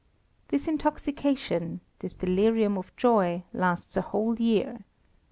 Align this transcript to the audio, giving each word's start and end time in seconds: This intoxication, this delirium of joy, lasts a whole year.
This 0.47 0.67
intoxication, 0.67 1.79
this 1.99 2.15
delirium 2.15 2.75
of 2.75 2.91
joy, 2.95 3.43
lasts 3.53 3.95
a 3.95 4.01
whole 4.01 4.35
year. 4.39 4.83